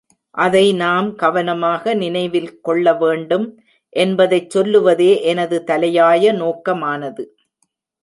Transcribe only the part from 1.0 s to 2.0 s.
கவனமாக